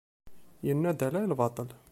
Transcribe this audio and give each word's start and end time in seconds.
Yenna-d 0.67 0.99
ala 1.07 1.19
i 1.23 1.27
lbaṭel. 1.31 1.69